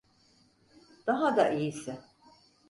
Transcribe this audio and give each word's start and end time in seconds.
Daha 1.07 1.35
da 1.35 1.49
iyisi. 1.51 1.99